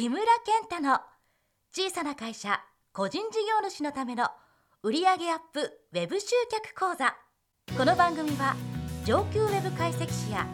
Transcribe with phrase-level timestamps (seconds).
[0.00, 0.98] 木村健太の
[1.76, 2.58] 小さな会社
[2.94, 4.28] 個人事業主のための
[4.82, 5.16] 売上アッ
[5.52, 5.60] プ
[5.92, 7.14] ウェブ集客講座。
[7.76, 8.56] この番組は
[9.04, 10.46] 上級ウェブ解析士や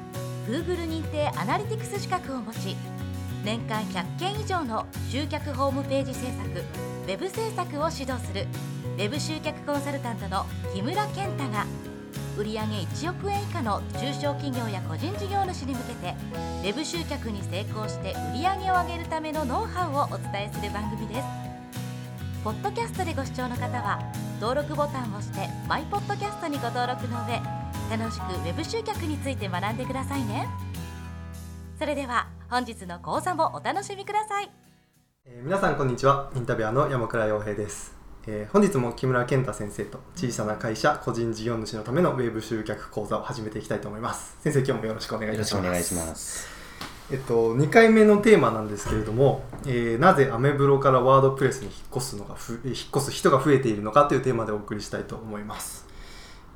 [0.49, 2.75] Google 認定アナリティクス資格を持ち
[3.45, 8.49] 年間100件以上の集客ホームページ制作ウェブ制作を指導する
[8.97, 11.67] ウェブ集客コンサルタントの木村健太が
[12.37, 16.15] 売上1億円以下の中小企業や個人事業主に向けて
[16.63, 21.47] ウェブ集客に成功して売上を上げるためのノウハウをお伝えする番組です。
[22.45, 23.99] ポッドキャストでご視聴の方は
[24.41, 27.41] 登録ボタンを押してマイポッドキャストにご登録の上
[27.91, 30.47] 楽しくウェブ集客について学んでくださいね。
[31.79, 34.51] それでは本日の講座もお楽しみください、
[35.25, 36.31] えー、皆さんこんにちは。
[36.37, 37.96] インタビュアーの山倉洋平です。
[38.29, 44.37] えー、本日も木村健太先生と小さな会社個人事業主のためのウェブ集客講座を始めていきたいと思います。
[44.43, 45.65] 先生今日もよろしくお願いいたします。
[45.65, 46.49] よろしくお願いします。
[47.13, 55.86] えっと、2回目のテーマなんですけれども、えー、なぜアメブロからワードプレスに引っ越すのがふ引っ越す人が増えているのかというテーマでお送りしたいと思います。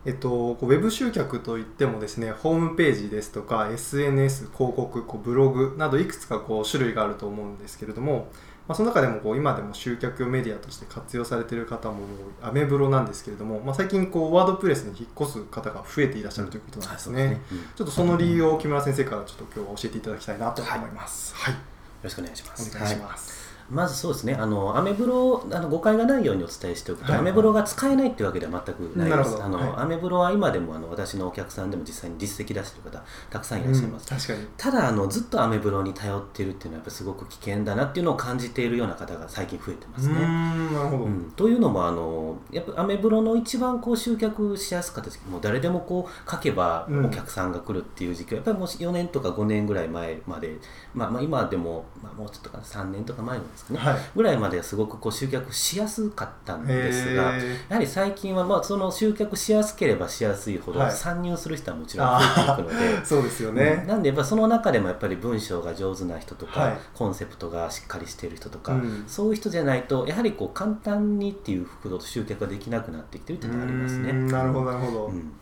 [0.06, 8.28] えっと、こうウェブ集客といってもですねホームページですとか SNS 広告こうブログなどいくつかこう種類があると思うんですけれども
[8.70, 12.04] まあ、その中でもこう今でも集客メディアとして活用されている方も
[12.40, 17.22] アメブロなんですけれども、まあ、最近こうワードプレスに引っ越す方が増えていらっしゃるということなんですね。
[17.24, 21.34] うん、ねうん、ちょっとその理由を木村先生からちょっと今日は教えていただきたいなと思います。
[21.34, 21.66] はい、はい、よ
[22.04, 22.76] ろしくお願いします。
[22.76, 23.30] お願いします。
[23.32, 23.39] はい
[23.70, 29.42] まずそうですね、あのアメブロあの誤解がないようにお伝えしておくと、はい、アメブロが使えないというわけでは全くないです。
[29.42, 34.08] あの、はい、アメブロは今でもあの私のお客さんでも実際に実績出している方たくさんいらっしゃいます。
[34.10, 34.48] うん、確かに。
[34.56, 40.14] ただあのずっとアメブロに頼っているっていうのはやっぱすごく危険だなっていうのを感じているような方が最近増えてますね。
[40.14, 50.56] なるほど、うん、というのもあのやっぱアメブロの一番こう集客しやすかった時もう誰でもこう書けばお客さんが来るっていう時期は、やっぱりもう4年とか5年ぐらい前まで、
[50.94, 57.32] まあ、まあ今でも、まあ、もうちょっとか3年とか前ですかね、はい、ぐらいまではすごくこう集客しやすかったんですが
[57.68, 74.12] やはり最近はまあその集客しやすければしやすいほど参入する人はもちろん増えていくので、はい、そうですよね、うん、なんでやっぱその中でもやっぱり文章が上手な人とか、はい、コンセプトがしっかりしている人とか、うん、そういう人じゃないとやはりこう簡単にっていうほど集客ができなくなってきてるっていうのがありますね。
[74.12, 75.32] なるほどなるほど、うん、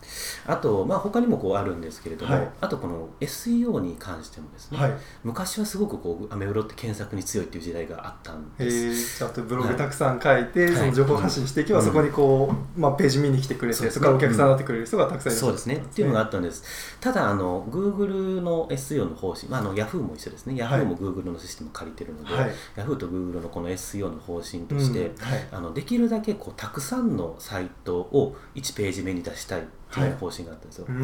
[0.46, 4.78] あと、まあ、他にもこうあるんですけれども、はい、あとこの SEO に関してもですね、
[5.24, 9.19] 昔はすごくこうアメブロって検索に強いっていう時代があったんです。
[9.19, 15.76] ちゃんとブログたくさん書いて、その情報発信していけば、そこにこう、まあ、ページ見に来てくれて、そこからお客さんになってくれる人がたくさんいる、そうですね。
[15.76, 16.98] っていうのがあったんです。
[17.00, 20.54] ただあの Google の SEO の方針、まあ、あの Yahoo も一緒ですね。
[20.54, 25.12] Yahoo も Google のシステムを借りてるので、はい、Yahoo と Google のこの SEO の方針として、
[25.52, 30.97] あのできるだけこうたくさんのサイトを1ページ目に出したいっていう方針があったんですよ、はい、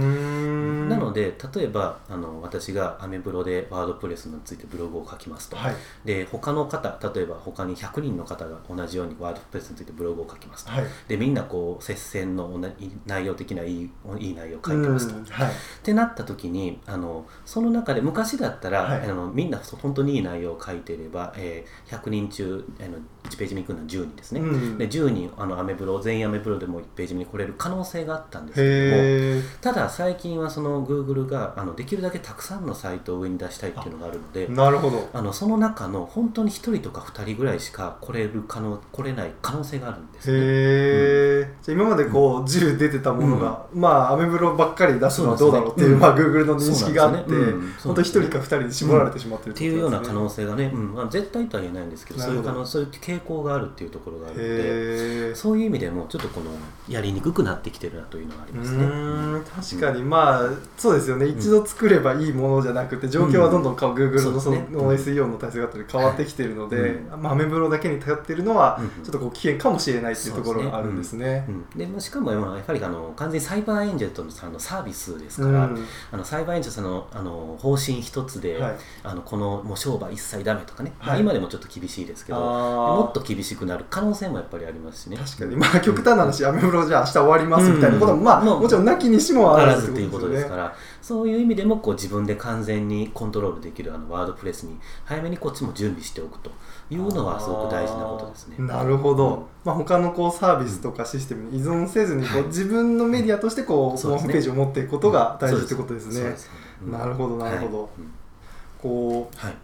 [0.88, 5.74] なので例えばあの私がアメブロでワードプレスについてブログを書きますと、はい、
[6.04, 12.60] で他の方例えば他に100人の方が同じようにワードプレスについてブログを書きますと、はい、でみんなこう接戦の
[13.06, 35.08] 内容的ないいいい内容を書いてますと、はい、ってなった時にあのその中で昔だったら、あのみんな本当にいい内容を書いていれば、えー、100人中あの1ページ目に来るのは10人ですね、うん、で10人あのアメブロ全員アメブロでも1ページ目に来れる可能性があったんですけどもただ最近はそのグーグルがあのできるだけたくさんのサイトを上に出したいっていうのがあるのでなるほど。
[35.12, 47.36] あのその中の本当に1人とか2人ぐらいしか来れる可能来れない可能性があるんですね、へうん、じゃ今までこう10出てたものが、うん、まあアメブロばっかり出すのはどうだろうっていう、ね、まあ、グーグルの認識があって、ね。
[47.36, 50.94] うん、本当1人か2人で絞られてしまってるっ、ていうような可能性がね、うん。
[50.94, 56.50] まあ、絶対とは言えないんですけどそういう可能そういう傾向があるっていうところがあるのでそういう意味でもちょっとこの
[56.88, 58.84] やりにくくなってきてるなというのはありますね。
[59.78, 61.26] 確かに、まあそうですよね。
[61.26, 64.56] 一度作ればいいものじゃなくて状況はどんどんグーグルのその
[64.94, 71.46] SEO の体制が変わってきているので、まあ、アメブロだけに頼っているのはちょっとこう危険かもしれないっていうところがあるんですね。
[71.76, 75.70] でしかもやっぱりあの完全にサイバーエンジェルとのさんのサービスですから、
[76.12, 85.16] あのサイバーエンジェルさんのあの方針一つで、はい、あのこのもう商売一切ダメとかね、今でもちょっと厳しいですけどもっと厳しくなる可能性もやっぱりありますしね。
[85.18, 85.56] 確かに。
[85.56, 90.74] まあ極端な話、アメブロじゃあ明日終わりますみたいなことも、まあ、もちろんなきにしもあらずっていうことですから。
[91.02, 96.50] そういう意味でもこう自分で完全にコントロールできるあのワードプレスに早めにこっちも準備しておくと
[96.88, 98.56] いうのはすごく大事なことですね。
[98.58, 106.34] なるほど、うん、まあ、他のこうサービスとかシステムに依存せずにこう、自分のメディアとしてこう、ホームページを持っていくことが大事ってことですね。
[106.90, 107.82] なるほどなるほど。
[107.82, 107.90] はい、
[108.80, 109.54] こう、はい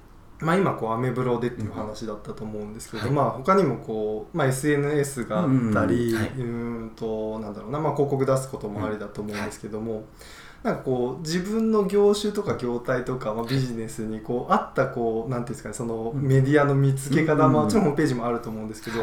[0.40, 10.04] まあ、今こうアメブロでっていう話だったと思うんですけど、うん、まあ、他にもこう、まあ、SNS があったり、うん、はい、うんとなんだろうな、まあ、広告出すこともありだと思うんですけども、
[10.62, 19.02] なんかこう自分の業種とか業態とか、まあ、ビジネスにこうあったこうなんていうんですかねそのメディアの見つけ方、まあ、もちろんホームページもあると思うんですけど、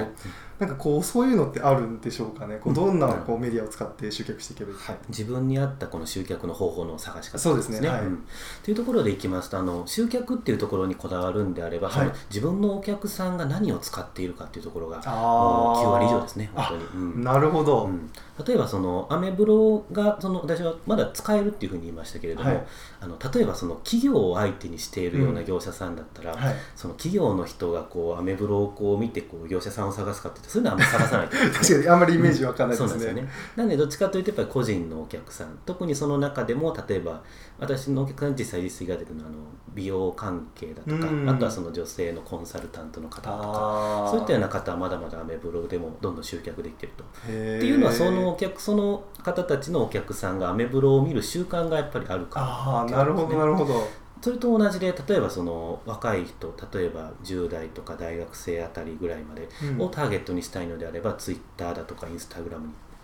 [0.60, 2.58] なんかこうそういうのってあるんでしょうかね？
[2.58, 8.24] こうどんなこうメディアを使って集客していけばいいか、はい、自分に合ったこの集客の方法の探し方、ね、そうですね、はい、うん、
[8.64, 18.10] というところでいきますとあの集客っていうところにこだわるんであれば、はい、自分のお客さんが何を使っているかっていうところが9割以上ですね本当に、うん、なるほど、うん、
[18.46, 22.66] 例えばそのアメブロがその私はまだ使えるっていうふうに言いましたけれども、はい、
[23.02, 26.38] あの例えばその企業を相手にしているような業者さんだったら、
[26.76, 33.34] その企業の人がこうアメブロをこう見てこう業者さんを探すかってそういうのはあんまり探さない 確かにあんまりイメージわかんないですね、うん、そうなんですよね。
[33.56, 37.22] なんでどっちかというとやっぱり個人のお客さん特にその中でも例えば
[37.60, 39.40] 私のお客さん実際実績が出てるのはあの
[39.74, 47.04] 美容関係だとか、あとはその女性のコンサルタントの方とかそういったような方はまだまだアメブロでもどんどん集客できてると。
[47.04, 47.32] って
[47.66, 53.88] いうのはそのお客その方たちのお客さんがアメブロを見る習慣がやっぱりあるから、ああなるほどなるほど。
[54.22, 59.48] それと同じで例えばその若い人例えば10代とか大学生あたりぐらいまで
[59.78, 62.20] をターゲットにしたいのであれば、うん、ツイッターだとかイン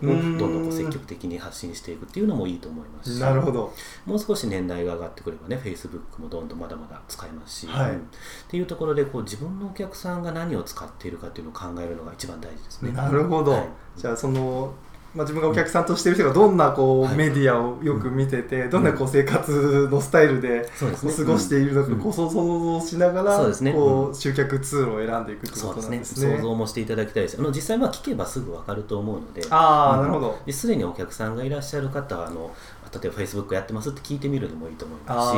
[0.00, 3.20] タグラムにどんどんこう積極的に発信していくっていうのもいいと思いますし。
[3.20, 3.72] なるほど。
[4.06, 8.00] もう少し年代が上がってくればねフェイスブックもどんどんまだまだ使えますし、はい、うん、っ
[8.48, 12.92] ていうところでこう自分のお客さんが何を使っているかっていうのを考えるのが一番大事ですね。
[12.92, 14.74] なるほど、はい、じゃあその
[15.14, 23.38] まあ、自分がお客さんとしている人がどんなこうメディアをよく見てて、どんなこう生活のスタイルで過ごしているのかこう想像しながら
[23.72, 26.36] こう集客ツールを選んでいくってことなんですね。
[26.36, 27.38] 想像もしていただきたいです。
[27.38, 30.38] あの実際まあ聞けばすぐ分かると思うのであ、なるほど。
[30.52, 32.52] すでにお客さんがいらっしゃる方はあの
[32.94, 35.34] 例えばフェイスブックやってますって聞いてみるのもいいと思いますし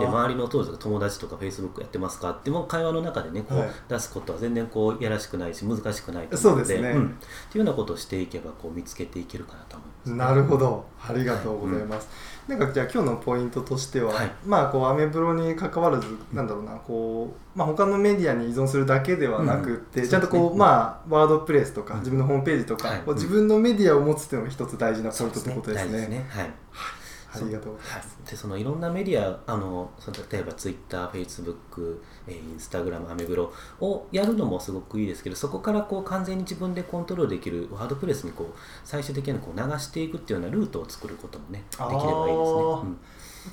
[0.00, 7.10] で周りの当時友達とかフェイスブックやってますかっても会話の中でねこう出すことは全然こうやらしくないし難しくないと思うのでそうですね、うん、っ
[7.50, 10.84] ていうようなことをしていけばこう見つけていけるかなと思います、ね、なるほど。
[11.06, 12.08] ありがとうございます、
[12.48, 26.04] はいうん、なんかじゃあ今日のポイントとしては、はい、まあこうアメブロに関わらずなんだろうなこう、まあ、他のメディアに依存するだけではなくて、うん、ちゃんとこう、ね、まあワードプレスとか自分のホームページとか、こう自分のメディアを持つっていうのが一つ大事なポイントってことですね。
[26.04, 26.26] すね。
[26.28, 26.50] はい
[27.44, 28.18] ありがとうございます。
[28.30, 42.62] でそのいろんなメディアあのその例えばツイッター、フェイスブック、えインスタグラム、アメブロをやるのもすごくいいですけどそこからこう完全に自分でコントロールできるワードプレスにこう最終的にこう流していくっていうようなルートを作ることもねできればいいですね。
[42.82, 42.98] うん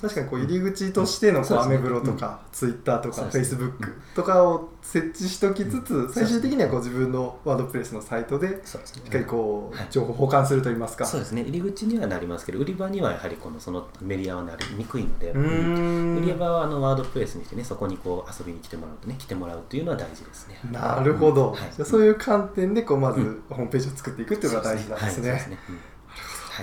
[0.00, 11.06] 確かにこう入り口としてのこうアメブロとかツイッターとかフェイスブックとかを設置しておきつつ最終的にはこう自分のワードプレスのサイトでしっかりこう情報保管するといいますか。
[11.06, 11.42] そうですね。
[11.42, 20.58] 入り口にはなりますけど売り場にはやはりこのそのメディアはなりにくいので売り場はあのワードプレスにしてねそこにこう遊びに来てもらうとね来てもらうというのは大事ですね。
[20.70, 25.58] なるほど、じゃそういう観点でこうまずホームページを作っていくっていうのが大事なんですね。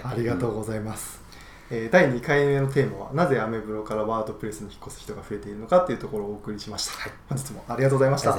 [0.04, 1.22] ありがとうございます、
[1.76, 8.32] えー、第2回目のテーマはなぜアメブロからワードプレスに引っ越す人が増えているのかっていうところをお送りしました、はい、本日もありがとうございました。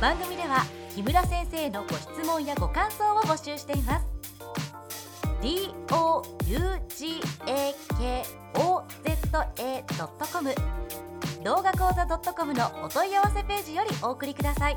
[0.00, 4.06] 番組では木村先生のご質問やご感想を募集しています。
[5.42, 6.58] D o u
[6.88, 8.22] g a k
[8.54, 9.10] o z
[9.58, 10.08] a c o
[10.38, 10.54] m
[11.44, 14.76] 動画講座 .com のお問い合わせページよりお送りください。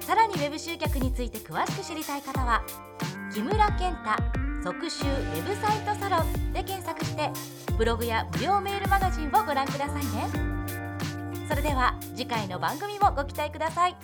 [0.00, 2.62] さらにウェブ集客について詳しく知りたい方は
[3.32, 7.30] 木村健太即集ウェブサイトサロンで検索して
[7.78, 10.28] ブログや無料メールマガジンをご覧くださいね。
[11.48, 13.96] それでは次回の番組もご期待ください。